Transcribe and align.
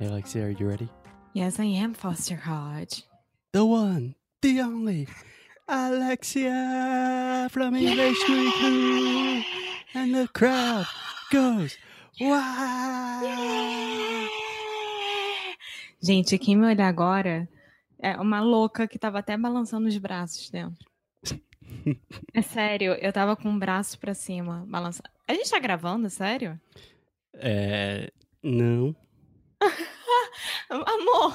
Alexia, 0.00 0.44
are 0.44 0.50
you 0.50 0.66
ready? 0.66 0.88
Yes, 1.34 1.60
I 1.60 1.64
am 1.64 1.94
Foster 1.94 2.36
Hodge. 2.36 3.04
The 3.52 3.64
one, 3.64 4.14
the 4.40 4.60
only, 4.62 5.06
Alexia 5.68 7.48
from 7.50 7.74
English 7.76 8.18
Weekly. 8.28 9.44
And 9.94 10.14
the 10.14 10.28
crowd 10.32 10.86
goes, 11.30 11.76
wow! 12.20 13.20
Gente, 16.02 16.38
quem 16.38 16.56
me 16.56 16.66
olhar 16.66 16.88
agora 16.88 17.46
é 18.00 18.16
uma 18.16 18.40
louca 18.40 18.88
que 18.88 18.98
tava 18.98 19.18
até 19.18 19.36
balançando 19.36 19.86
os 19.86 19.98
braços 19.98 20.50
dentro. 20.50 20.88
É 22.34 22.42
sério, 22.42 22.94
eu 22.94 23.12
tava 23.12 23.36
com 23.36 23.54
o 23.54 23.58
braço 23.58 23.98
pra 23.98 24.12
cima, 24.12 24.64
balançando. 24.68 25.08
A 25.28 25.32
gente 25.32 25.48
tá 25.48 25.58
gravando, 25.58 26.10
sério? 26.10 26.60
É, 27.34 28.10
não. 28.42 28.94
Amor! 30.70 31.34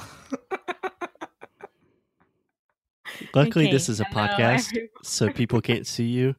Luckily, 3.34 3.66
Okay, 3.66 3.72
this 3.72 3.88
is 3.88 4.00
a 4.00 4.04
podcast, 4.06 4.76
so 5.02 5.30
people 5.30 5.60
can't 5.60 5.86
see 5.86 6.04
you. 6.06 6.34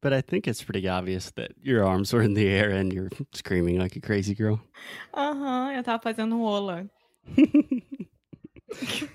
But 0.00 0.12
I 0.12 0.20
think 0.20 0.48
it's 0.48 0.62
pretty 0.62 0.88
obvious 0.88 1.30
that 1.36 1.52
your 1.62 1.86
arms 1.86 2.12
were 2.12 2.22
in 2.22 2.34
the 2.34 2.48
air 2.48 2.70
and 2.70 2.92
you're 2.92 3.08
screaming 3.32 3.78
like 3.78 3.94
a 3.94 4.00
crazy 4.00 4.34
girl. 4.34 4.60
Aham, 5.14 5.76
eu 5.76 5.82
tava 5.82 6.02
fazendo 6.02 6.36
ola. 6.40 6.86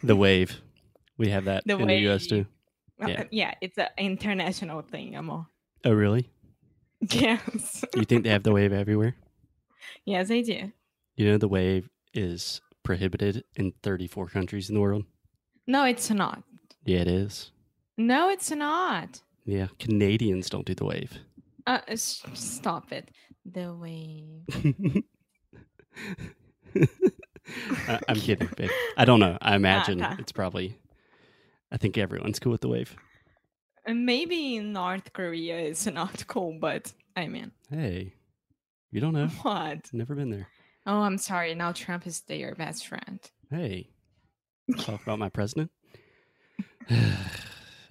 The 0.03 0.15
wave. 0.15 0.61
We 1.17 1.29
have 1.29 1.45
that 1.45 1.63
The 1.65 1.77
in 1.77 1.87
the 1.87 2.07
US 2.09 2.27
too. 2.27 2.45
Uh, 3.01 3.07
yeah. 3.07 3.23
yeah, 3.31 3.53
it's 3.61 3.77
an 3.77 3.87
international 3.97 4.81
thing, 4.81 5.15
amor. 5.15 5.47
Oh, 5.83 5.91
really? 5.91 6.29
Yes. 7.01 7.83
You 7.95 8.03
think 8.03 8.23
they 8.23 8.29
have 8.29 8.43
the 8.43 8.51
wave 8.51 8.71
everywhere? 8.73 9.15
yes, 10.05 10.31
I 10.31 10.41
do. 10.41 10.71
You 11.15 11.31
know, 11.31 11.37
the 11.37 11.47
wave 11.47 11.89
is 12.13 12.61
prohibited 12.83 13.43
in 13.55 13.73
34 13.83 14.27
countries 14.27 14.69
in 14.69 14.75
the 14.75 14.81
world. 14.81 15.03
No, 15.67 15.83
it's 15.83 16.09
not. 16.09 16.43
Yeah, 16.85 16.99
it 16.99 17.07
is. 17.07 17.51
No, 17.97 18.29
it's 18.29 18.51
not. 18.51 19.21
Yeah, 19.45 19.67
Canadians 19.79 20.49
don't 20.49 20.65
do 20.65 20.75
the 20.75 20.85
wave. 20.85 21.17
Uh, 21.65 21.79
s- 21.87 22.23
stop 22.33 22.91
it. 22.91 23.09
The 23.45 23.73
wave. 23.73 24.45
I- 27.87 27.99
I'm 28.07 28.17
kidding, 28.17 28.49
babe. 28.57 28.69
I 28.97 29.05
don't 29.05 29.19
know. 29.19 29.37
I 29.41 29.55
imagine 29.55 30.03
okay. 30.03 30.15
it's 30.19 30.31
probably. 30.31 30.77
I 31.71 31.77
think 31.77 31.97
everyone's 31.97 32.39
cool 32.39 32.51
with 32.51 32.61
the 32.61 32.67
wave. 32.69 32.95
And 33.85 34.05
maybe 34.05 34.59
North 34.59 35.13
Korea 35.13 35.59
is 35.59 35.85
not 35.87 36.27
cool, 36.27 36.57
but 36.59 36.91
I 37.15 37.27
mean, 37.27 37.51
Hey, 37.69 38.13
you 38.91 38.99
don't 39.01 39.13
know. 39.13 39.27
what? 39.41 39.89
Never 39.93 40.15
been 40.15 40.29
there. 40.29 40.47
Oh, 40.87 41.01
I'm 41.01 41.17
sorry. 41.17 41.53
Now 41.53 41.73
Trump 41.73 42.07
is 42.07 42.21
their 42.21 42.55
best 42.55 42.87
friend. 42.87 43.19
Hey, 43.51 43.89
talk 44.79 45.01
about 45.03 45.19
my 45.19 45.27
president. 45.27 45.69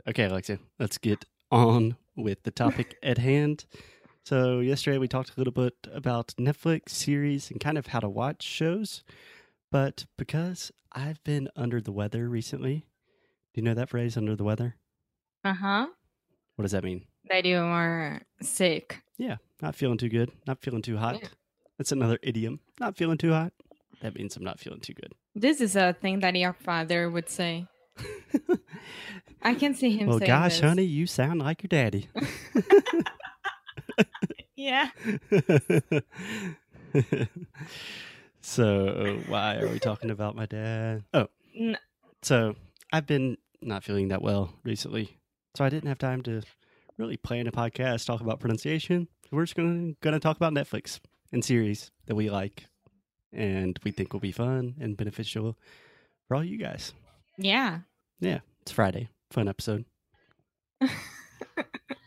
okay, 0.08 0.24
Alexia, 0.24 0.58
let's 0.78 0.96
get 0.96 1.26
on 1.52 1.96
with 2.16 2.42
the 2.44 2.50
topic 2.50 2.96
at 3.02 3.18
hand. 3.18 3.66
So, 4.24 4.60
yesterday 4.60 4.96
we 4.96 5.08
talked 5.08 5.30
a 5.30 5.38
little 5.38 5.52
bit 5.52 5.74
about 5.92 6.34
Netflix 6.40 6.88
series 6.88 7.50
and 7.50 7.60
kind 7.60 7.76
of 7.76 7.88
how 7.88 8.00
to 8.00 8.08
watch 8.08 8.42
shows. 8.42 9.04
But 9.70 10.06
because 10.16 10.72
I've 10.90 11.22
been 11.22 11.50
under 11.54 11.82
the 11.82 11.92
weather 11.92 12.30
recently, 12.30 12.86
do 13.52 13.60
you 13.60 13.62
know 13.62 13.74
that 13.74 13.90
phrase, 13.90 14.16
under 14.16 14.34
the 14.34 14.42
weather? 14.42 14.76
Uh 15.44 15.52
huh. 15.52 15.86
What 16.56 16.62
does 16.62 16.72
that 16.72 16.82
mean? 16.82 17.04
That 17.28 17.44
you 17.44 17.58
are 17.58 18.22
sick. 18.40 19.02
Yeah, 19.18 19.36
not 19.60 19.76
feeling 19.76 19.98
too 19.98 20.08
good, 20.08 20.32
not 20.46 20.62
feeling 20.62 20.82
too 20.82 20.96
hot. 20.96 21.20
Yeah. 21.20 21.28
That's 21.78 21.92
another 21.92 22.18
idiom. 22.22 22.60
Not 22.80 22.96
feeling 22.96 23.18
too 23.18 23.32
hot. 23.32 23.52
That 24.02 24.14
means 24.14 24.36
I'm 24.36 24.44
not 24.44 24.60
feeling 24.60 24.80
too 24.80 24.94
good. 24.94 25.12
This 25.34 25.60
is 25.60 25.76
a 25.76 25.92
thing 25.94 26.20
that 26.20 26.34
your 26.36 26.52
father 26.52 27.10
would 27.10 27.28
say. 27.28 27.66
I 29.42 29.54
can 29.54 29.74
see 29.74 29.96
him 29.96 30.08
well, 30.08 30.18
gosh, 30.18 30.60
this. 30.60 30.60
honey, 30.60 30.84
you 30.84 31.06
sound 31.06 31.40
like 31.40 31.62
your 31.62 31.68
daddy. 31.68 32.08
Yeah. 34.56 34.88
so 38.40 39.20
why 39.28 39.56
are 39.56 39.68
we 39.68 39.78
talking 39.78 40.10
about 40.10 40.34
my 40.34 40.46
dad? 40.46 41.04
Oh, 41.12 41.28
N- 41.56 41.76
so 42.22 42.56
I've 42.92 43.06
been 43.06 43.36
not 43.60 43.84
feeling 43.84 44.08
that 44.08 44.22
well 44.22 44.54
recently, 44.64 45.18
so 45.56 45.64
I 45.64 45.68
didn't 45.68 45.88
have 45.88 45.98
time 45.98 46.22
to 46.22 46.42
really 46.96 47.18
plan 47.18 47.46
a 47.46 47.52
podcast 47.52 48.06
talk 48.06 48.22
about 48.22 48.40
pronunciation. 48.40 49.08
We're 49.30 49.44
just 49.44 49.56
gonna 49.56 49.92
gonna 50.00 50.20
talk 50.20 50.36
about 50.36 50.54
Netflix 50.54 51.00
and 51.36 51.44
series 51.44 51.90
that 52.06 52.14
we 52.14 52.30
like 52.30 52.64
and 53.30 53.78
we 53.84 53.90
think 53.90 54.12
will 54.14 54.20
be 54.20 54.32
fun 54.32 54.74
and 54.80 54.96
beneficial 54.96 55.56
for 56.26 56.34
all 56.34 56.42
you 56.42 56.56
guys. 56.56 56.94
Yeah. 57.36 57.80
Yeah, 58.20 58.38
it's 58.62 58.72
Friday, 58.72 59.10
fun 59.30 59.46
episode. 59.48 59.84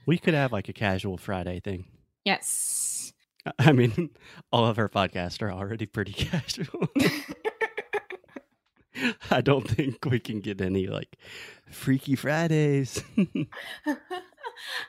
We 0.08 0.18
could 0.18 0.34
have 0.34 0.52
like 0.52 0.68
a 0.70 0.74
casual 0.74 1.18
Friday 1.18 1.60
thing. 1.60 1.86
yes. 2.26 3.14
I 3.60 3.72
mean, 3.74 4.10
all 4.52 4.66
of 4.66 4.80
our 4.80 4.90
podcasts 4.90 5.40
are 5.44 5.52
already 5.52 5.86
pretty 5.86 6.14
casual. 6.32 6.90
I 9.30 9.42
don't 9.42 9.70
think 9.70 10.04
we 10.06 10.20
can 10.20 10.40
get 10.40 10.62
any 10.62 10.88
like 10.88 11.16
Freaky 11.70 12.16
Fridays. 12.16 13.04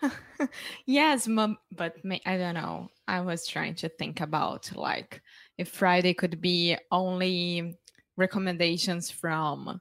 yes, 0.86 1.26
mom, 1.28 1.58
but 1.70 2.04
ma- 2.04 2.16
I 2.26 2.36
don't 2.36 2.54
know. 2.54 2.88
I 3.06 3.20
was 3.20 3.46
trying 3.46 3.74
to 3.76 3.88
think 3.88 4.20
about 4.20 4.70
like 4.74 5.20
if 5.58 5.68
Friday 5.68 6.14
could 6.14 6.40
be 6.40 6.76
only 6.90 7.76
recommendations 8.16 9.10
from 9.10 9.80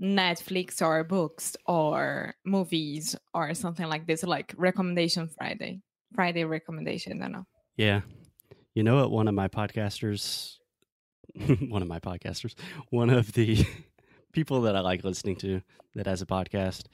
Netflix 0.00 0.80
or 0.80 1.02
books 1.04 1.56
or 1.66 2.34
movies 2.44 3.16
or 3.34 3.54
something 3.54 3.86
like 3.86 4.06
this, 4.06 4.22
like 4.22 4.54
recommendation 4.56 5.28
Friday, 5.28 5.80
Friday 6.14 6.44
recommendation. 6.44 7.20
I 7.20 7.24
don't 7.24 7.32
know. 7.32 7.46
yeah. 7.76 8.00
You 8.74 8.84
know 8.84 8.96
what? 8.96 9.10
One 9.10 9.26
of 9.26 9.34
my 9.34 9.48
podcasters, 9.48 10.58
one 11.68 11.82
of 11.82 11.88
my 11.88 11.98
podcasters, 11.98 12.54
one 12.90 13.10
of 13.10 13.32
the 13.32 13.66
people 14.32 14.60
that 14.62 14.76
I 14.76 14.80
like 14.80 15.02
listening 15.02 15.34
to 15.36 15.62
that 15.96 16.06
has 16.06 16.22
a 16.22 16.26
podcast, 16.26 16.84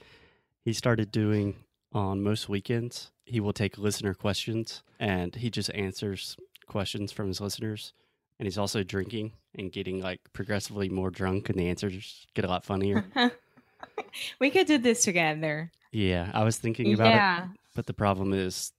he 0.65 0.73
started 0.73 1.11
doing 1.11 1.57
on 1.95 2.23
most 2.23 2.49
weekends. 2.49 3.11
He 3.25 3.41
will 3.41 3.53
take 3.53 3.79
listener 3.79 4.13
questions 4.13 4.83
and 4.99 5.35
he 5.35 5.49
just 5.49 5.73
answers 5.73 6.37
questions 6.67 7.13
from 7.13 7.29
his 7.29 7.41
listeners. 7.41 7.93
And 8.39 8.47
he's 8.47 8.59
also 8.59 8.83
drinking 8.83 9.33
and 9.55 9.71
getting 9.71 10.01
like 10.01 10.21
progressively 10.33 10.89
more 10.89 11.11
drunk, 11.11 11.49
and 11.49 11.59
the 11.59 11.69
answers 11.69 12.27
get 12.35 12.45
a 12.45 12.49
lot 12.49 12.65
funnier. 12.65 13.05
we 14.41 14.51
could 14.51 14.67
do 14.67 14.77
this 14.77 15.03
together. 15.03 15.71
yeah, 15.93 16.31
I 16.35 16.43
was 16.43 16.59
thinking 16.59 16.93
about 16.95 17.13
it, 17.13 17.17
yeah. 17.17 17.47
but 17.77 17.87
the 17.87 17.95
problem 17.95 18.33
is 18.33 18.73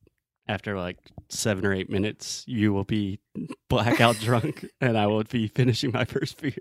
after 0.48 0.78
like 0.78 0.98
seven 1.30 1.66
or 1.66 1.74
eight 1.74 1.90
minutes, 1.90 2.44
you 2.48 2.74
will 2.74 2.84
be 2.84 3.20
blackout 3.70 4.18
drunk, 4.18 4.66
and 4.82 4.98
I 4.98 5.08
will 5.08 5.24
be 5.24 5.48
finishing 5.48 5.92
my 5.92 6.06
first 6.06 6.42
beer. 6.42 6.54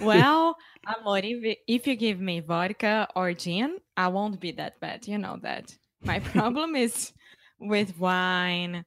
Well, 0.00 0.56
amor, 0.86 1.18
if, 1.22 1.58
if 1.66 1.86
you 1.86 1.96
give 1.96 2.20
me 2.20 2.40
vodka 2.40 3.08
or 3.14 3.32
gin, 3.34 3.78
I 3.96 4.08
won't 4.08 4.40
be 4.40 4.52
that 4.52 4.80
bad. 4.80 5.06
You 5.06 5.18
know 5.18 5.38
that. 5.42 5.74
My 6.02 6.18
problem 6.20 6.74
is 6.84 7.12
with 7.58 7.98
wine. 7.98 8.84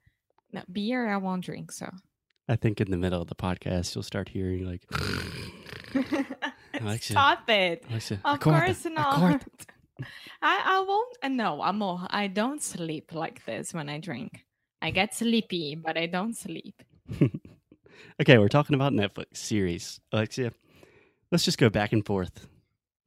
No, 0.53 0.61
beer, 0.71 1.07
I 1.07 1.17
won't 1.17 1.43
drink. 1.45 1.71
So. 1.71 1.89
I 2.49 2.55
think 2.55 2.79
in 2.79 2.91
the 2.91 2.97
middle 2.97 3.21
of 3.21 3.27
the 3.27 3.35
podcast, 3.35 3.93
you'll 3.95 4.03
start 4.03 4.29
hearing 4.29 4.65
like, 4.65 4.81
Alexia, 6.73 7.13
Stop 7.15 7.49
it. 7.49 7.83
Alexia, 7.89 8.19
Of 8.23 8.39
acorda, 8.39 8.65
course 8.65 8.85
not. 8.85 9.15
acorda. 9.15 9.41
I, 10.41 10.61
I 10.65 10.85
won't. 10.87 11.17
uh, 11.23 11.27
No, 11.29 11.61
amor, 11.61 12.05
I 12.09 12.27
don't 12.27 12.61
sleep 12.61 13.13
like 13.13 13.43
this 13.45 13.73
when 13.73 13.89
I 13.89 13.97
drink. 13.99 14.45
I 14.81 14.91
get 14.91 15.15
sleepy, 15.15 15.75
but 15.75 15.97
I 15.97 16.05
don't 16.05 16.35
sleep. 16.37 16.81
Okay, 18.21 18.37
we're 18.37 18.47
talking 18.47 18.73
about 18.75 18.93
Netflix 18.93 19.37
series. 19.37 19.99
Alexia, 20.11 20.51
let's 21.31 21.45
just 21.45 21.57
go 21.57 21.69
back 21.69 21.91
and 21.93 22.05
forth, 22.05 22.47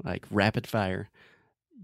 like 0.05 0.25
rapid 0.31 0.67
fire. 0.67 1.11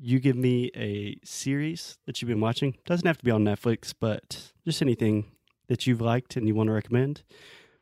you 0.01 0.21
give 0.21 0.37
me 0.37 0.71
a 0.75 1.19
series 1.25 1.99
that 2.07 2.21
you've 2.21 2.29
been 2.29 2.41
watching. 2.41 2.77
Doesn't 2.85 3.07
have 3.07 3.19
to 3.19 3.25
be 3.25 3.31
on 3.31 3.45
Netflix, 3.45 3.95
but 3.99 4.53
just 4.65 4.83
anything 4.83 5.25
that 5.69 5.87
you've 5.87 6.01
liked 6.01 6.37
and 6.37 6.47
you 6.47 6.55
want 6.55 6.69
to 6.69 6.73
recommend. 6.73 7.23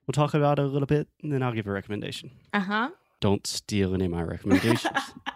We'll 0.06 0.12
talk 0.12 0.34
about 0.34 0.58
it 0.58 0.62
a 0.64 0.68
little 0.68 0.86
bit, 0.86 1.08
and 1.22 1.32
then 1.32 1.42
I'll 1.42 1.52
give 1.52 1.66
a 1.66 1.72
recommendation. 1.72 2.30
Uh 2.52 2.60
huh. 2.60 2.90
Don't 3.20 3.46
steal 3.46 3.94
any 3.94 4.04
of 4.04 4.10
my 4.10 4.22
recommendations. 4.22 4.98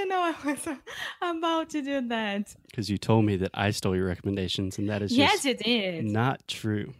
How 0.00 0.04
did 0.04 0.08
you 0.08 0.08
know 0.08 0.34
I 0.44 0.52
was 0.52 0.66
about 1.38 1.70
to 1.70 1.82
do 1.82 2.08
that? 2.08 2.54
Because 2.70 2.88
you 2.88 2.98
told 2.98 3.24
me 3.24 3.36
that 3.36 3.50
I 3.54 3.70
stole 3.70 3.94
your 3.96 4.06
recommendations, 4.06 4.78
and 4.78 4.88
that 4.88 5.02
is 5.02 5.16
Yes, 5.16 5.44
you 5.44 5.54
did. 5.54 6.04
not 6.04 6.46
true. 6.48 6.94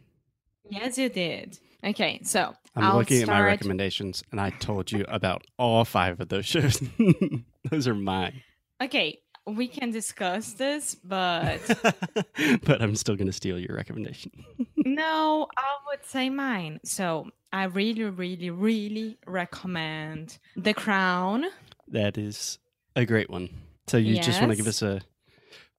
Yes, 0.69 0.99
you 0.99 1.09
did. 1.09 1.59
Okay, 1.83 2.21
so 2.25 2.55
I'm 2.77 2.85
I'll 2.85 2.97
looking 2.99 3.23
at 3.23 3.29
my 3.29 3.41
recommendations, 3.41 4.23
and 4.31 4.41
I 4.41 4.51
told 4.51 4.93
you 4.93 5.05
about 5.09 5.47
all 5.59 5.85
five 5.85 6.21
of 6.21 6.29
those 6.29 6.45
shows. 6.47 6.83
those 7.71 7.89
are 7.89 7.95
mine. 7.95 8.43
Okay, 8.83 9.21
we 9.47 9.67
can 9.67 9.91
discuss 9.91 10.53
this, 10.53 10.95
but 10.95 11.61
but 12.65 12.83
I'm 12.83 12.97
still 12.97 13.17
going 13.17 13.27
to 13.29 13.33
steal 13.33 13.59
your 13.59 13.75
recommendation. 13.75 14.31
no, 14.77 15.47
I 15.57 15.63
would 15.89 16.05
say 16.05 16.29
mine. 16.29 16.81
So 16.85 17.31
I 17.53 17.65
really, 17.65 18.05
really, 18.05 18.51
really 18.51 19.19
recommend 19.27 20.39
The 20.57 20.75
Crown. 20.75 21.47
That 21.89 22.19
is 22.19 22.59
a 22.97 23.05
great 23.05 23.31
one. 23.31 23.49
So 23.87 23.97
you 23.97 24.21
just 24.21 24.41
want 24.41 24.53
to 24.53 24.57
give 24.57 24.69
us 24.69 24.83
a 24.83 25.01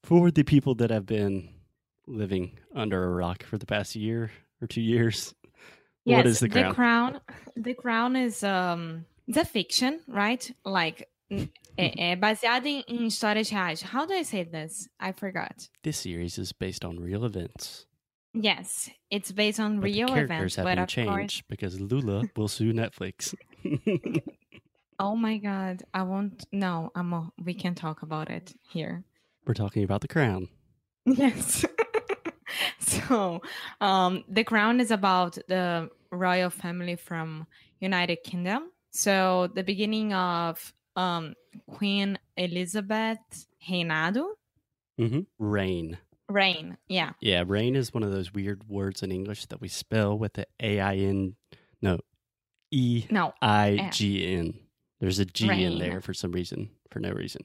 for 0.04 0.32
the 0.32 0.44
people 0.44 0.76
that 0.76 0.90
have 0.90 1.06
been 1.06 1.50
living 2.08 2.58
under 2.76 3.04
a 3.04 3.10
rock 3.10 3.44
for 3.44 3.58
the 3.58 3.66
past 3.66 3.96
year 3.96 4.32
or 4.62 4.68
two 4.68 4.82
years. 4.82 5.34
what 6.04 6.26
is 6.26 6.40
the 6.40 6.50
crown? 6.50 6.68
The 6.68 6.74
Crown. 6.74 7.22
The 7.56 7.74
Crown 7.74 8.16
is 8.16 8.44
um 8.44 9.06
the 9.28 9.46
fiction, 9.46 10.02
right? 10.08 10.52
Like 10.66 11.08
é, 11.32 11.36
é 11.36 11.50
eh, 11.78 11.90
mm-hmm. 11.90 12.00
eh, 12.00 12.16
baseado 12.16 12.68
em, 12.68 12.84
em 12.88 13.08
histórias 13.08 13.50
reais. 13.50 13.82
How 13.82 14.06
do 14.06 14.14
I 14.14 14.24
say 14.24 14.44
this? 14.44 14.90
I 15.00 15.14
forgot. 15.14 15.70
This 15.84 15.98
series 15.98 16.38
is 16.38 16.52
based 16.52 16.84
on 16.84 17.00
real 17.00 17.24
events. 17.24 17.86
Yes, 18.34 18.90
it's 19.10 19.32
based 19.32 19.60
on 19.60 19.80
But 19.80 19.86
real 19.86 20.08
the 20.08 20.14
characters 20.14 20.54
events, 20.54 20.56
have 20.56 20.66
but 20.66 20.78
of 20.78 20.88
course, 20.88 20.94
changed 20.94 21.48
because 21.50 21.80
Lula 21.80 22.24
will 22.36 22.48
sue 22.48 22.74
Netflix. 22.74 23.36
oh 25.02 25.16
my 25.16 25.38
god, 25.38 25.84
I 25.94 26.04
won't. 26.04 26.46
No, 26.52 26.92
I'm. 26.96 27.32
We 27.44 27.54
can 27.54 27.76
talk 27.76 28.02
about 28.04 28.30
it 28.30 28.54
here. 28.70 29.04
We're 29.46 29.54
talking 29.54 29.84
about 29.84 30.02
the 30.02 30.08
crown. 30.08 30.48
Yes. 31.06 31.66
so, 32.80 33.42
um, 33.80 34.24
The 34.30 34.44
Crown 34.44 34.80
is 34.80 34.92
about 34.92 35.38
the 35.48 35.90
royal 36.12 36.50
family 36.52 36.96
from 36.96 37.48
United 37.80 38.18
Kingdom. 38.24 38.72
So, 38.92 39.50
the 39.56 39.64
beginning 39.64 40.14
of 40.14 40.74
um, 40.96 41.34
Queen 41.68 42.20
Elizabeth 42.38 43.18
reinado, 43.68 44.26
hmm 44.98 45.22
Rain. 45.40 45.98
reign. 46.30 46.78
Yeah. 46.88 47.14
Yeah, 47.20 47.44
rain 47.48 47.76
is 47.76 47.94
one 47.94 48.04
of 48.04 48.12
those 48.12 48.32
weird 48.34 48.70
words 48.70 49.02
in 49.02 49.12
English 49.12 49.48
that 49.48 49.60
we 49.62 49.68
spell 49.68 50.16
with 50.18 50.34
the 50.34 50.46
A 50.60 50.80
I 50.80 50.96
N, 50.98 51.36
no, 51.82 52.00
E 52.72 53.06
No. 53.10 53.34
I 53.42 53.90
G 53.92 54.36
N. 54.36 54.60
There's 55.02 55.18
a 55.18 55.26
G 55.26 55.50
in 55.50 55.80
there 55.80 56.00
for 56.00 56.14
some 56.14 56.32
reason, 56.32 56.70
for 56.92 57.00
no 57.00 57.12
reason. 57.12 57.42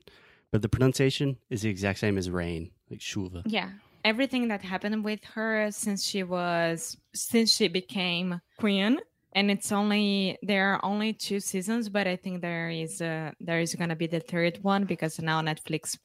But 0.53 0.61
the 0.61 0.69
pronunciation 0.69 1.39
is 1.51 1.63
the 1.63 1.71
exact 1.71 1.99
same 1.99 2.19
as 2.19 2.31
rain, 2.31 2.71
like 2.91 3.01
shuva. 3.01 3.43
Yeah. 3.47 3.71
Everything 4.05 4.49
that 4.49 4.63
happened 4.63 5.03
with 5.03 5.25
her 5.35 5.71
since 5.73 6.05
she 6.05 6.23
was 6.23 6.97
since 7.15 7.57
she 7.57 7.69
became 7.69 8.41
queen. 8.59 9.01
And 9.33 9.51
it's 9.51 9.73
only 9.73 10.39
there 10.43 10.75
are 10.75 10.85
only 10.85 11.15
two 11.15 11.41
seasons, 11.41 11.89
but 11.89 12.07
I 12.07 12.17
think 12.17 12.43
there 12.43 12.71
is 12.71 13.01
a 13.01 13.33
there 13.41 13.61
is 13.61 13.75
gonna 13.75 13.97
be 13.97 14.07
the 14.07 14.21
third 14.21 14.59
one 14.63 14.85
because 14.85 15.19
now 15.19 15.41
Netflix 15.41 15.99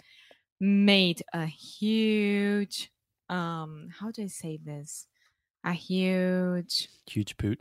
made 0.59 1.21
a 1.33 1.45
huge 1.45 2.92
um 3.30 3.89
how 4.00 4.09
do 4.09 4.24
I 4.24 4.27
say 4.27 4.57
this? 4.63 5.06
A 5.63 5.74
huge 5.74 6.88
Huge 7.07 7.38
poot. 7.38 7.59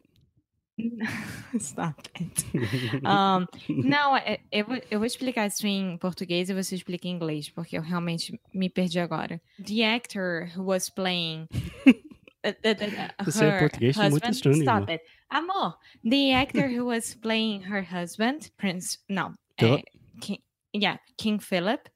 stop 1.58 2.00
it. 2.20 2.44
Um, 3.04 3.46
não, 3.68 4.16
é- 4.16 4.40
eu, 4.52 4.64
vou- 4.64 4.82
eu 4.90 4.98
vou 4.98 5.06
explicar 5.06 5.46
isso 5.46 5.66
em 5.66 5.96
português 5.98 6.48
e 6.50 6.54
você 6.54 6.74
explica 6.74 7.06
em 7.08 7.12
inglês, 7.12 7.48
porque 7.50 7.76
eu 7.76 7.82
realmente 7.82 8.38
me 8.54 8.68
perdi 8.68 8.98
agora. 9.00 9.40
The 9.64 9.84
actor 9.84 10.48
who 10.56 10.64
was 10.64 10.88
playing. 10.88 11.46
uh, 11.86 12.52
the- 12.62 12.74
the- 12.74 12.74
the- 12.74 13.14
Você 13.24 13.44
é 13.44 13.48
her 13.50 13.58
português 13.60 13.96
muito 13.96 14.12
husband- 14.14 14.30
estranho, 14.30 14.62
Stop 14.62 14.90
it. 14.92 15.04
Amor, 15.30 15.76
the 16.08 16.34
actor 16.34 16.66
who 16.68 16.86
was 16.86 17.14
playing 17.14 17.62
her 17.70 17.82
husband, 17.82 18.50
Prince. 18.56 18.98
No. 19.08 19.34
Philip? 19.58 19.84
eh, 19.86 20.18
King, 20.20 20.40
yeah, 20.74 20.98
King 21.16 21.38
Philip. 21.40 21.88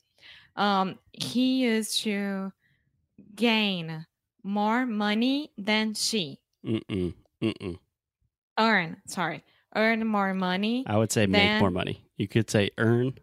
Um, 0.57 0.99
he 1.13 1.65
used 1.67 2.03
to 2.05 2.53
gain 3.35 4.07
more 4.45 4.87
money 4.87 5.51
than 5.59 5.95
she 5.95 6.39
Mm-mm. 6.65 7.13
Mm-mm. 7.43 7.79
Earn. 8.59 8.97
Sorry, 9.07 9.45
earn 9.75 10.07
more 10.07 10.35
money. 10.35 10.85
I 10.87 10.97
would 10.97 11.13
say 11.13 11.27
make 11.27 11.61
more 11.61 11.71
money. 11.71 12.05
You 12.17 12.29
could 12.29 12.51
say 12.51 12.71
earn 12.79 13.15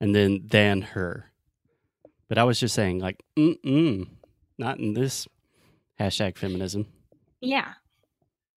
and 0.00 0.14
then 0.14 0.46
than 0.48 0.82
her. 0.82 1.26
But 2.28 2.38
I 2.38 2.44
was 2.44 2.60
just 2.60 2.74
saying, 2.74 3.00
like, 3.00 3.22
mm-mm. 3.36 4.08
Not 4.58 4.78
in 4.78 4.92
this 4.92 5.26
hashtag 5.98 6.36
feminism. 6.36 6.86
Yeah. 7.40 7.72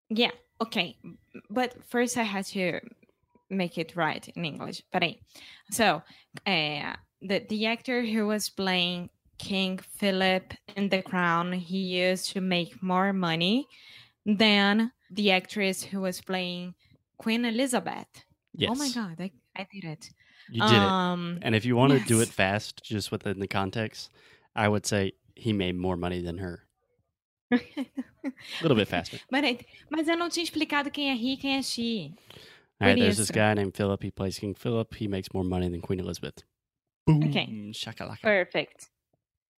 Yeah. 0.09 0.31
Okay. 0.61 0.97
But 1.49 1.75
first 1.87 2.17
I 2.17 2.23
had 2.23 2.45
to 2.47 2.81
make 3.49 3.77
it 3.77 3.95
right 3.95 4.27
in 4.35 4.43
English. 4.43 4.83
Peraí. 4.93 5.19
So, 5.71 6.01
uh, 6.45 6.93
the, 7.21 7.45
the 7.47 7.65
actor 7.67 8.03
who 8.03 8.27
was 8.27 8.49
playing 8.49 9.09
King 9.37 9.79
Philip 9.97 10.53
in 10.75 10.89
The 10.89 11.01
Crown, 11.01 11.53
he 11.53 11.77
used 11.77 12.31
to 12.33 12.41
make 12.41 12.83
more 12.83 13.13
money 13.13 13.67
than 14.25 14.91
the 15.15 15.31
actress 15.31 15.83
who 15.83 16.01
was 16.01 16.21
playing 16.21 16.73
Queen 17.17 17.45
Elizabeth. 17.45 18.25
Yes. 18.55 18.69
Oh 18.71 18.75
my 18.75 18.89
God. 18.89 19.15
I, 19.19 19.31
I 19.55 19.67
did 19.71 19.83
it. 19.85 20.09
You 20.49 20.61
did 20.61 20.71
it. 20.73 20.77
um, 20.91 21.39
And 21.41 21.55
if 21.55 21.65
you 21.65 21.75
want 21.75 21.93
to 21.93 21.99
do 21.99 22.21
it 22.21 22.27
fast, 22.29 22.83
just 22.83 23.11
within 23.11 23.39
the 23.39 23.47
context, 23.47 24.09
I 24.55 24.67
would 24.67 24.85
say 24.85 25.13
he 25.35 25.53
made 25.53 25.75
more 25.75 25.95
money 25.97 26.21
than 26.21 26.37
her. 26.39 26.63
A 27.51 27.59
little 28.61 28.75
bit 28.75 28.87
faster. 28.87 29.19
Mas, 29.31 29.43
é- 29.43 29.65
mas 29.89 30.07
eu 30.07 30.17
não 30.17 30.29
tinha 30.29 30.43
explicado 30.43 30.89
quem 30.91 31.09
é 31.11 31.15
he 31.15 31.33
e 31.33 31.37
quem 31.37 31.57
é 31.57 31.61
she. 31.61 32.13
All 32.81 32.87
right, 32.87 32.95
Por 32.97 33.03
there's 33.03 33.17
this 33.17 33.31
guy 33.31 33.53
named 33.53 33.75
Philip. 33.75 34.03
He 34.03 34.11
plays 34.11 34.39
King 34.39 34.55
Philip. 34.55 34.93
He 34.95 35.07
makes 35.07 35.29
more 35.33 35.43
money 35.45 35.69
than 35.69 35.81
Queen 35.81 35.99
Elizabeth. 35.99 36.43
Boom. 37.05 37.23
Okay. 37.29 37.47
Shakalaka. 37.73 38.21
Perfect. 38.21 38.89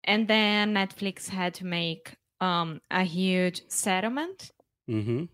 And 0.03 0.27
then 0.27 0.73
Netflix 0.73 1.29
had 1.29 1.53
to 1.55 1.65
make 1.65 2.15
um 2.41 2.81
a 2.91 3.03
huge 3.03 3.61
settlement 3.69 4.51
Mm-hmm. 4.89 5.25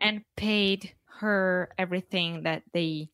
And 0.00 0.22
paid 0.36 0.92
her 1.20 1.68
everything 1.78 2.42
that 2.44 2.62
they 2.72 3.10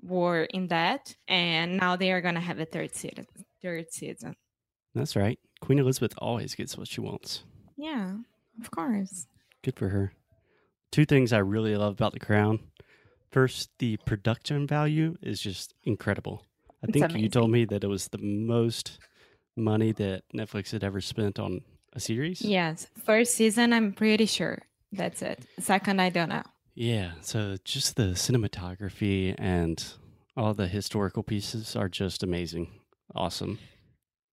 were 0.00 0.44
in 0.44 0.66
debt. 0.66 1.16
And 1.28 1.76
now 1.78 1.96
they 1.96 2.12
are 2.12 2.20
gonna 2.20 2.40
have 2.40 2.58
a 2.58 2.64
third 2.64 2.94
season. 2.94 3.26
Third 3.62 3.92
season. 3.92 4.36
That's 4.94 5.16
right. 5.16 5.38
Queen 5.60 5.78
Elizabeth 5.78 6.14
always 6.18 6.54
gets 6.54 6.76
what 6.76 6.88
she 6.88 7.00
wants. 7.00 7.42
Yeah, 7.76 8.16
of 8.60 8.70
course. 8.70 9.26
Good 9.62 9.76
for 9.76 9.88
her. 9.88 10.12
Two 10.92 11.04
things 11.04 11.32
I 11.32 11.38
really 11.38 11.76
love 11.76 11.94
about 11.94 12.12
The 12.12 12.20
Crown. 12.20 12.60
First, 13.32 13.70
the 13.78 13.96
production 14.06 14.66
value 14.66 15.16
is 15.20 15.40
just 15.40 15.74
incredible. 15.82 16.44
I 16.82 16.86
It's 16.88 16.92
think 16.98 17.16
you 17.18 17.28
told 17.28 17.50
me 17.50 17.64
that 17.64 17.82
it 17.82 17.88
was 17.88 18.08
the 18.08 18.18
most 18.18 18.98
money 19.56 19.90
that 19.92 20.22
Netflix 20.34 20.70
had 20.70 20.84
ever 20.84 21.00
spent 21.00 21.38
on 21.40 21.62
a 21.94 22.00
series. 22.00 22.42
Yes. 22.42 22.86
First 23.04 23.34
season, 23.34 23.72
I'm 23.72 23.92
pretty 23.92 24.26
sure. 24.26 24.62
That's 24.94 25.22
it. 25.22 25.44
Second, 25.58 26.00
I 26.00 26.10
don't 26.10 26.28
know. 26.28 26.42
Yeah, 26.74 27.12
so 27.20 27.56
just 27.64 27.96
the 27.96 28.14
cinematography 28.14 29.34
and 29.38 29.84
all 30.36 30.54
the 30.54 30.66
historical 30.66 31.22
pieces 31.22 31.76
are 31.76 31.88
just 31.88 32.22
amazing. 32.22 32.80
Awesome. 33.14 33.58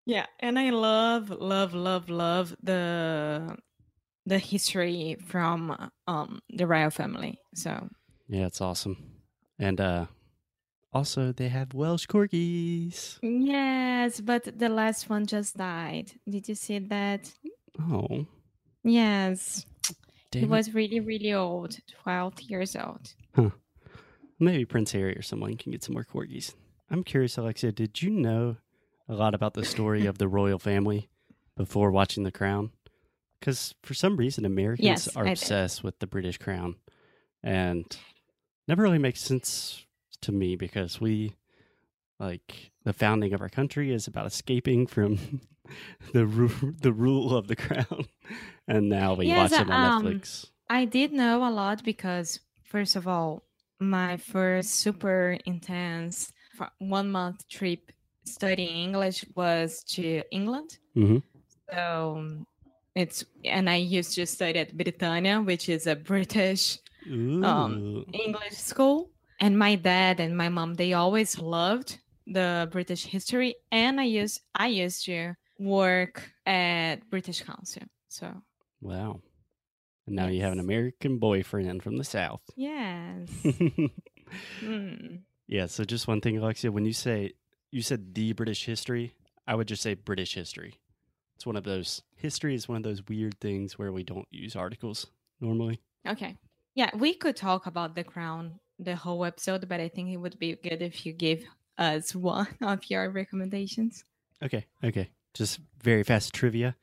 Yeah, 0.06 0.26
and 0.40 0.58
I 0.58 0.72
love, 0.72 1.30
love, 1.30 1.74
love, 1.74 2.10
love 2.10 2.56
the 2.64 3.56
the 4.26 4.40
history 4.40 5.18
from 5.28 5.90
um 6.08 6.40
the 6.50 6.66
royal 6.68 6.90
family. 6.92 7.38
So 7.56 7.90
Yeah, 8.28 8.48
it's 8.48 8.62
awesome. 8.62 8.98
And 9.60 9.80
uh 9.80 10.06
also 10.94 11.32
they 11.32 11.50
have 11.50 11.74
Welsh 11.74 12.08
corgis. 12.08 13.20
yes, 13.22 14.22
but 14.22 14.58
the 14.58 14.70
last 14.70 15.10
one 15.10 15.26
just 15.26 15.58
died. 15.58 16.12
Did 16.28 16.50
you 16.50 16.56
see 16.56 16.80
that? 16.80 17.32
Oh, 17.80 18.26
Yes, 18.84 19.66
he 20.32 20.42
damn 20.42 20.50
it. 20.50 20.56
was 20.56 20.74
really, 20.74 21.00
really 21.00 21.34
old, 21.34 21.78
twelve 22.04 22.40
years 22.42 22.76
old. 22.76 23.14
Huh. 23.36 23.50
Maybe 24.40 24.66
Prince 24.66 24.92
Harry 24.94 25.16
or 25.16 25.22
someone 25.22 25.56
can 25.58 25.72
get 25.72 25.84
some 25.84 25.94
more 25.94 26.04
corgis. 26.04 26.54
I'm 26.90 27.04
curious, 27.04 27.38
Alexia, 27.38 27.72
did 27.72 28.02
you 28.02 28.10
know 28.10 28.58
a 29.08 29.14
lot 29.14 29.34
about 29.34 29.54
the 29.54 29.64
story 29.66 30.06
of 30.06 30.18
the 30.18 30.28
royal 30.28 30.60
family 30.60 31.10
before 31.56 31.92
watching 31.92 32.24
The 32.24 32.32
Crown? 32.32 32.72
Because 33.40 33.76
for 33.84 33.94
some 33.94 34.18
reason, 34.18 34.46
Americans 34.46 34.86
Yes, 34.86 35.16
are 35.16 35.26
obsessed 35.26 35.84
with 35.84 36.00
the 36.00 36.08
British 36.08 36.38
crown. 36.38 36.76
And 37.44 37.86
never 38.68 38.84
really 38.84 39.00
makes 39.00 39.22
sense 39.22 39.86
to 40.22 40.32
me 40.32 40.56
because 40.56 41.02
we 41.02 41.34
like 42.22 42.72
the 42.86 42.94
founding 42.94 43.34
of 43.34 43.42
our 43.42 43.50
country 43.50 43.92
is 43.92 44.08
about 44.08 44.28
escaping 44.28 44.88
from 44.88 45.42
the 46.14 46.26
ru- 46.26 46.76
the 46.80 46.94
rule 46.94 47.36
of 47.36 47.48
the 47.48 47.56
crown, 47.56 48.06
and 48.68 48.90
now 48.90 49.14
we 49.16 49.28
Yes, 49.28 49.52
watch 49.52 49.62
it 49.62 49.70
on 49.70 49.82
um, 49.84 50.06
Netflix. 50.06 50.46
I 50.70 50.86
did 50.86 51.12
know 51.12 51.48
a 51.48 51.52
lot 51.52 51.84
because, 51.84 52.40
first 52.64 52.96
of 52.96 53.08
all, 53.08 53.44
my 53.80 54.18
first 54.18 54.72
super 54.76 55.38
intense 55.46 56.32
one 56.80 57.12
month 57.12 57.48
trip 57.50 57.92
studying 58.26 58.86
English 58.86 59.26
was 59.36 59.84
to 59.96 60.22
England. 60.32 60.78
hmm 60.94 61.18
So 61.72 62.16
um, 62.18 62.48
it's, 62.96 63.26
and 63.46 63.70
I 63.70 63.78
used 63.78 64.16
to 64.16 64.26
study 64.26 64.60
at 64.60 64.78
Britannia, 64.78 65.42
which 65.42 65.70
is 65.70 65.88
a 65.88 65.96
British 65.96 66.78
um, 67.42 68.06
English 68.14 68.54
school. 68.58 69.10
And 69.40 69.58
my 69.58 69.76
dad 69.76 70.20
and 70.20 70.38
my 70.38 70.50
mom, 70.50 70.76
they 70.76 70.94
always 70.94 71.40
loved 71.40 71.98
the 72.34 72.68
British 72.72 73.06
history. 73.06 73.56
And 73.72 74.00
I 74.00 74.06
used, 74.06 74.42
I 74.56 74.68
used 74.68 75.06
to 75.06 75.34
work 75.60 76.32
at 76.46 77.10
British 77.10 77.42
Council. 77.42 77.84
So 78.10 78.34
wow. 78.82 79.20
And 80.08 80.16
now 80.16 80.28
you 80.28 80.42
have 80.42 80.52
an 80.52 80.60
American 80.60 81.20
boyfriend 81.20 81.84
from 81.84 81.98
the 81.98 82.04
South. 82.04 82.42
yes. 82.56 83.30
Hmm. 84.60 85.18
yeah. 85.48 85.66
So 85.66 85.84
just 85.84 86.08
one 86.08 86.22
thing, 86.22 86.38
Alexia. 86.38 86.72
When 86.72 86.86
you 86.86 86.94
say 86.94 87.34
you 87.72 87.82
said 87.82 88.16
the 88.16 88.34
British 88.34 88.66
history, 88.66 89.14
I 89.48 89.56
would 89.56 89.68
just 89.68 89.82
say 89.82 89.94
British 89.94 90.34
history. 90.34 90.80
It's 91.36 91.46
one 91.46 91.56
of 91.56 91.64
those 91.64 92.02
history 92.16 92.56
is 92.56 92.68
one 92.68 92.78
of 92.78 92.84
those 92.84 93.02
weird 93.08 93.40
things 93.40 93.78
where 93.78 93.92
we 93.92 94.04
don't 94.04 94.28
use 94.32 94.56
articles 94.56 95.08
normally. 95.40 95.82
Okay. 96.08 96.38
Yeah, 96.76 96.90
we 96.96 97.14
could 97.14 97.36
talk 97.36 97.66
about 97.66 97.96
the 97.96 98.04
crown 98.04 98.60
the 98.80 98.96
whole 98.96 99.26
episode, 99.26 99.68
but 99.68 99.80
I 99.80 99.90
think 99.90 100.10
it 100.10 100.18
would 100.18 100.40
be 100.40 100.56
good 100.56 100.82
if 100.82 101.06
you 101.06 101.14
give 101.14 101.44
us 101.82 102.16
one 102.34 102.48
of 102.62 102.90
your 102.90 103.10
recommendations. 103.10 104.06
Okay. 104.44 104.66
Okay. 104.84 105.10
Just 105.34 105.60
very 105.82 106.04
fast 106.04 106.34
trivia. 106.34 106.76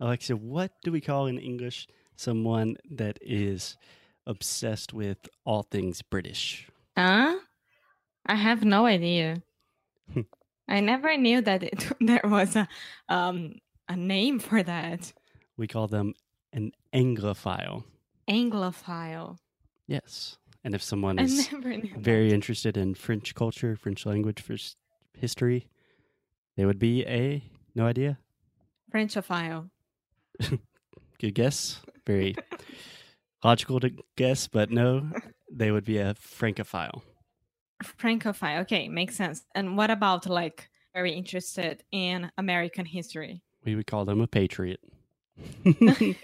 Alexia, 0.00 0.36
what 0.36 0.72
do 0.82 0.92
we 0.92 1.00
call 1.00 1.26
in 1.26 1.38
English 1.38 1.86
someone 2.16 2.76
that 2.90 3.18
is 3.22 3.76
obsessed 4.26 4.92
with 4.92 5.18
all 5.44 5.62
things 5.62 6.02
British? 6.02 6.68
Huh? 6.96 7.36
I 8.26 8.34
have 8.34 8.64
no 8.64 8.86
idea. 8.86 9.42
I 10.68 10.80
never 10.80 11.16
knew 11.16 11.40
that 11.42 11.62
it, 11.62 11.86
there 12.00 12.22
was 12.24 12.56
a 12.56 12.68
um 13.08 13.56
a 13.88 13.96
name 13.96 14.38
for 14.38 14.62
that. 14.62 15.12
We 15.56 15.66
call 15.66 15.86
them 15.86 16.14
an 16.52 16.72
Anglophile. 16.94 17.84
Anglophile. 18.28 19.38
Yes. 19.86 20.38
And 20.64 20.74
if 20.74 20.82
someone 20.82 21.18
is 21.18 21.48
very 21.98 22.32
interested 22.32 22.76
in 22.76 22.94
French 22.94 23.34
culture, 23.34 23.74
French 23.74 24.06
language, 24.06 24.40
French 24.40 24.76
history, 25.18 25.66
they 26.56 26.64
would 26.64 26.78
be 26.78 27.04
a 27.06 27.42
no 27.74 27.86
idea. 27.86 28.18
that. 28.90 28.98
Frenchophile. 28.98 29.70
Good 31.18 31.34
guess. 31.34 31.80
Very 32.06 32.36
logical 33.44 33.80
to 33.80 33.90
guess, 34.16 34.46
but 34.48 34.70
no, 34.70 35.10
they 35.50 35.70
would 35.70 35.84
be 35.84 35.98
a 35.98 36.14
Francophile. 36.14 37.02
Francophile. 37.82 38.60
Okay, 38.60 38.88
makes 38.88 39.16
sense. 39.16 39.42
And 39.54 39.76
what 39.76 39.90
about 39.90 40.26
like 40.26 40.68
very 40.94 41.12
interested 41.12 41.82
in 41.90 42.30
American 42.38 42.84
history? 42.84 43.42
We 43.64 43.74
would 43.74 43.86
call 43.86 44.04
them 44.04 44.20
a 44.20 44.26
patriot. 44.26 44.80
no. 45.64 46.14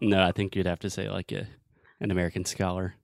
no, 0.00 0.22
I 0.22 0.32
think 0.32 0.54
you'd 0.54 0.66
have 0.66 0.80
to 0.80 0.90
say 0.90 1.08
like 1.10 1.32
a 1.32 1.46
an 2.00 2.10
American 2.10 2.44
scholar. 2.44 2.94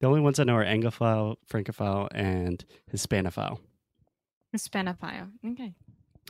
The 0.00 0.06
only 0.06 0.20
ones 0.20 0.38
I 0.38 0.44
know 0.44 0.56
are 0.56 0.64
Anglophile, 0.64 1.36
Francophile, 1.46 2.08
and 2.14 2.64
Hispanophile. 2.92 3.58
Hispanophile. 4.54 5.30
Okay. 5.52 5.74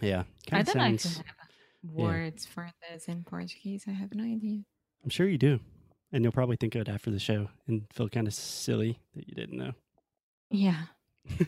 Yeah, 0.01 0.25
I 0.53 0.63
don't 0.63 0.77
actually 0.77 0.99
sounds. 0.99 1.17
have 1.19 1.27
words 1.93 2.47
for 2.47 2.71
this 2.91 3.07
in 3.07 3.23
Portuguese. 3.25 3.85
I 3.87 3.93
have 3.93 4.15
no 4.15 4.25
idea. 4.25 4.63
I'm 5.03 5.11
sure 5.11 5.29
you 5.29 5.39
do, 5.39 5.61
and 6.13 6.23
you'll 6.25 6.33
probably 6.33 6.57
think 6.57 6.75
of 6.75 6.81
it 6.83 6.89
after 6.89 7.11
the 7.11 7.19
show 7.19 7.49
and 7.67 7.83
feel 7.93 8.09
kind 8.09 8.27
of 8.27 8.35
silly 8.35 8.99
that 9.15 9.29
you 9.29 9.35
didn't 9.35 9.59
know. 9.59 9.73
Yeah. 10.51 10.83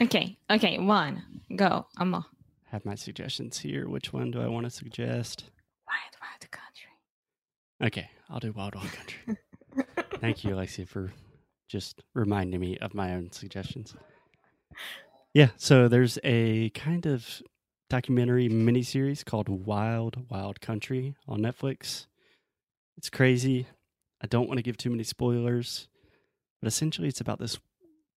Okay. 0.00 0.36
Okay. 0.50 0.78
One. 0.78 1.22
Go. 1.54 1.86
Amor. 1.98 2.24
have 2.70 2.84
my 2.84 2.96
suggestions 2.96 3.58
here. 3.58 3.88
Which 3.88 4.12
one 4.12 4.32
do 4.32 4.40
I 4.40 4.48
want 4.48 4.66
to 4.66 4.70
suggest? 4.70 5.44
Okay, 7.82 8.08
I'll 8.30 8.40
do 8.40 8.52
Wild 8.52 8.74
Wild 8.74 8.90
Country. 8.92 9.36
Thank 10.20 10.44
you, 10.44 10.54
Alexia, 10.54 10.86
for 10.86 11.12
just 11.68 12.02
reminding 12.14 12.58
me 12.58 12.78
of 12.78 12.94
my 12.94 13.14
own 13.14 13.30
suggestions. 13.32 13.94
Yeah, 15.34 15.48
so 15.56 15.86
there's 15.86 16.18
a 16.24 16.70
kind 16.70 17.04
of 17.04 17.42
documentary 17.90 18.48
miniseries 18.48 19.24
called 19.24 19.48
Wild 19.48 20.30
Wild 20.30 20.60
Country 20.62 21.14
on 21.28 21.40
Netflix. 21.40 22.06
It's 22.96 23.10
crazy. 23.10 23.66
I 24.22 24.26
don't 24.26 24.48
want 24.48 24.56
to 24.56 24.62
give 24.62 24.78
too 24.78 24.90
many 24.90 25.04
spoilers, 25.04 25.88
but 26.62 26.68
essentially 26.68 27.08
it's 27.08 27.20
about 27.20 27.38
this 27.38 27.58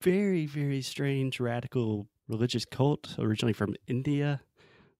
very, 0.01 0.45
very 0.45 0.81
strange 0.81 1.41
radical 1.41 2.07
religious 2.29 2.63
cult 2.63 3.15
originally 3.19 3.53
from 3.53 3.75
India 3.87 4.39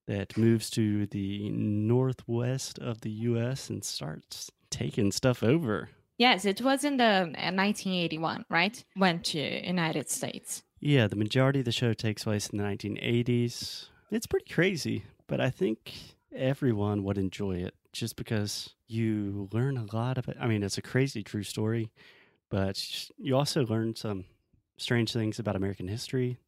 that 0.09 0.35
moves 0.35 0.71
to 0.71 1.05
the 1.05 1.49
northwest 1.51 2.79
of 2.79 3.01
the 3.01 3.11
US 3.11 3.69
and 3.69 3.83
starts 3.83 4.49
taking 4.71 5.11
stuff 5.11 5.43
over. 5.43 5.89
Yes, 6.17 6.45
it 6.45 6.61
was 6.61 6.83
in 6.83 6.97
the 6.97 7.03
uh, 7.03 7.53
1981, 7.53 8.43
right? 8.49 8.83
Went 8.97 9.23
to 9.25 9.39
United 9.39 10.09
States. 10.09 10.63
Yeah, 10.79 11.07
the 11.07 11.15
majority 11.15 11.59
of 11.59 11.65
the 11.65 11.71
show 11.71 11.93
takes 11.93 12.23
place 12.23 12.47
in 12.47 12.57
the 12.57 12.63
1980s. 12.63 13.85
It's 14.09 14.25
pretty 14.25 14.51
crazy, 14.51 15.03
but 15.27 15.39
I 15.39 15.51
think 15.51 15.93
everyone 16.35 17.03
would 17.03 17.19
enjoy 17.19 17.57
it 17.57 17.75
just 17.93 18.15
because 18.15 18.73
you 18.87 19.47
learn 19.53 19.77
a 19.77 19.95
lot 19.95 20.17
of 20.17 20.27
it. 20.27 20.37
I 20.39 20.47
mean, 20.47 20.63
it's 20.63 20.79
a 20.79 20.81
crazy 20.81 21.21
true 21.21 21.43
story, 21.43 21.91
but 22.49 22.83
you 23.19 23.37
also 23.37 23.63
learn 23.63 23.95
some 23.95 24.25
strange 24.77 25.13
things 25.13 25.37
about 25.37 25.55
American 25.55 25.87
history 25.87 26.39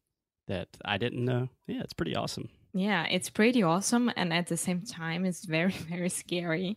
that 0.48 0.66
I 0.84 0.98
didn't 0.98 1.24
know. 1.24 1.48
Yeah, 1.68 1.82
it's 1.82 1.92
pretty 1.92 2.16
awesome. 2.16 2.48
Yeah, 2.74 3.06
it's 3.10 3.28
pretty 3.28 3.62
awesome, 3.62 4.10
and 4.16 4.32
at 4.32 4.46
the 4.46 4.56
same 4.56 4.82
time, 4.82 5.24
it's 5.24 5.44
very, 5.44 5.72
very 5.90 6.08
scary 6.08 6.76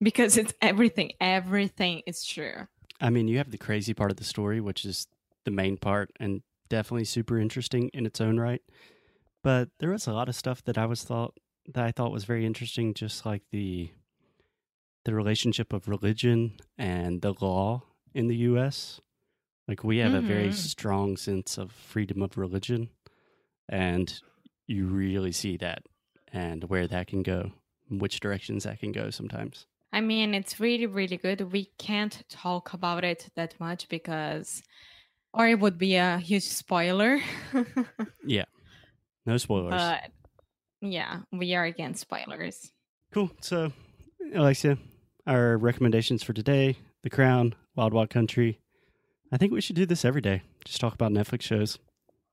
because 0.00 0.36
it's 0.36 0.54
everything. 0.62 1.12
Everything 1.20 2.02
is 2.06 2.24
true. 2.24 2.66
I 3.00 3.10
mean, 3.10 3.28
you 3.28 3.38
have 3.38 3.50
the 3.50 3.58
crazy 3.58 3.94
part 3.94 4.10
of 4.10 4.16
the 4.16 4.24
story, 4.24 4.60
which 4.60 4.84
is 4.84 5.06
the 5.44 5.50
main 5.50 5.76
part 5.76 6.10
and 6.20 6.42
definitely 6.68 7.04
super 7.04 7.38
interesting 7.38 7.90
in 7.92 8.06
its 8.06 8.20
own 8.20 8.38
right. 8.38 8.62
But 9.42 9.70
there 9.78 9.90
was 9.90 10.06
a 10.06 10.12
lot 10.12 10.28
of 10.28 10.36
stuff 10.36 10.62
that 10.64 10.78
I 10.78 10.86
was 10.86 11.02
thought 11.04 11.34
that 11.72 11.84
I 11.84 11.92
thought 11.92 12.12
was 12.12 12.24
very 12.24 12.44
interesting, 12.46 12.94
just 12.94 13.24
like 13.26 13.42
the 13.52 13.90
the 15.04 15.14
relationship 15.14 15.72
of 15.72 15.88
religion 15.88 16.56
and 16.78 17.22
the 17.22 17.34
law 17.40 17.82
in 18.14 18.28
the 18.28 18.36
US. 18.36 19.00
Like 19.68 19.84
we 19.84 19.98
have 19.98 20.14
a 20.14 20.20
very 20.22 20.48
Mhm. 20.48 20.54
strong 20.54 21.16
sense 21.16 21.56
of 21.58 21.72
freedom 21.72 22.22
of 22.22 22.36
religion 22.36 22.90
and 23.68 24.20
you 24.70 24.86
really 24.86 25.32
see 25.32 25.56
that 25.58 25.82
and 26.32 26.64
where 26.64 26.86
that 26.86 27.08
can 27.08 27.22
go, 27.22 27.50
which 27.90 28.20
directions 28.20 28.64
that 28.64 28.78
can 28.78 28.92
go 28.92 29.10
sometimes. 29.10 29.66
I 29.92 30.00
mean, 30.00 30.34
it's 30.34 30.60
really, 30.60 30.86
really 30.86 31.16
good. 31.16 31.52
We 31.52 31.70
can't 31.78 32.22
talk 32.30 32.72
about 32.72 33.02
it 33.02 33.28
that 33.34 33.58
much 33.58 33.88
because, 33.88 34.62
or 35.34 35.48
it 35.48 35.58
would 35.58 35.76
be 35.78 35.96
a 35.96 36.18
huge 36.18 36.44
spoiler. 36.44 37.20
Yeah. 38.24 38.44
No 39.26 39.36
spoilers. 39.36 39.70
but 39.72 40.10
yeah, 40.80 41.20
we 41.32 41.54
are 41.54 41.64
against 41.64 42.02
spoilers. 42.02 42.70
Cool. 43.12 43.30
So, 43.40 43.72
Alexia, 44.34 44.78
our 45.26 45.58
recommendations 45.58 46.22
for 46.22 46.32
today 46.32 46.76
The 47.02 47.10
Crown, 47.10 47.54
Wild 47.74 47.92
Wild 47.92 48.10
Country. 48.10 48.60
I 49.32 49.36
think 49.36 49.52
we 49.52 49.60
should 49.60 49.76
do 49.76 49.86
this 49.86 50.04
every 50.04 50.20
day. 50.20 50.42
Just 50.64 50.80
talk 50.80 50.94
about 50.94 51.12
Netflix 51.12 51.42
shows. 51.42 51.78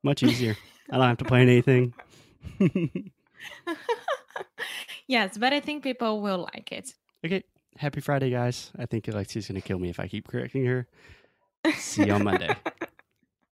Much 0.04 0.22
easier. 0.24 0.56
I 0.92 0.98
don't 0.98 1.08
have 1.08 1.18
to 1.18 1.26
plan 1.26 1.50
anything. 1.50 1.94
yes, 5.08 5.38
but 5.38 5.54
I 5.54 5.60
think 5.60 5.84
people 5.84 6.22
will 6.22 6.50
like 6.54 6.72
it. 6.72 6.94
okay. 7.26 7.44
Happy 7.78 8.02
Friday, 8.02 8.32
guys. 8.32 8.72
I 8.80 8.88
think 8.88 9.08
Alexia's 9.08 9.48
going 9.48 9.62
to 9.62 9.68
kill 9.68 9.78
me 9.78 9.90
if 9.90 10.00
I 10.00 10.08
keep 10.08 10.28
correcting 10.28 10.66
her. 10.66 10.88
See 11.76 12.08
you 12.08 12.14
on 12.14 12.24
Monday. 12.24 12.56